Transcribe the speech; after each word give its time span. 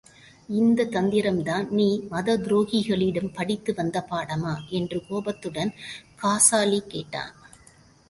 இந்தத் 0.49 0.95
தந்திரம்தான் 0.95 1.69
நீ 1.69 2.01
மதத்துரோகிகளிடம் 2.11 3.33
படித்து 3.33 3.73
வந்த 3.73 4.05
பாடமா? 4.09 4.67
என்று 4.69 5.01
கோபத்துடன் 5.07 5.73
காசாலி 6.15 6.81
கேட்டான். 6.87 7.33